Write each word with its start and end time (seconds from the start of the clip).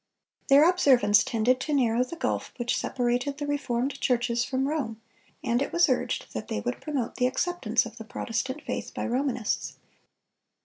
Their 0.47 0.67
observance 0.67 1.23
tended 1.23 1.59
to 1.59 1.75
narrow 1.75 2.03
the 2.03 2.15
gulf 2.15 2.53
which 2.57 2.75
separated 2.75 3.37
the 3.37 3.45
reformed 3.45 4.01
churches 4.01 4.43
from 4.43 4.67
Rome, 4.67 4.99
and 5.43 5.61
it 5.61 5.71
was 5.71 5.87
urged 5.89 6.33
that 6.33 6.47
they 6.47 6.59
would 6.59 6.81
promote 6.81 7.17
the 7.17 7.27
acceptance 7.27 7.85
of 7.85 7.97
the 7.97 8.03
Protestant 8.03 8.63
faith 8.63 8.95
by 8.95 9.05
Romanists. 9.05 9.75